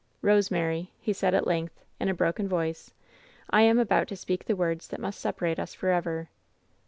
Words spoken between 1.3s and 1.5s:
at